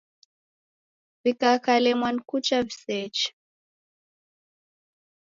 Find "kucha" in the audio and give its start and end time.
2.29-2.57